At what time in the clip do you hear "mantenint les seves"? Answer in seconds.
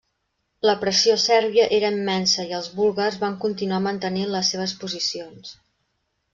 3.91-4.77